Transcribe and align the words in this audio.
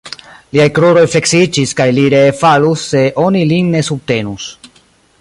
Liaj 0.55 0.63
kruroj 0.77 1.03
fleksiĝis, 1.15 1.75
kaj 1.81 1.87
li 1.99 2.07
ree 2.15 2.33
falus, 2.41 2.89
se 2.95 3.05
oni 3.27 3.47
lin 3.55 3.73
ne 3.77 3.87
subtenus. 3.93 4.51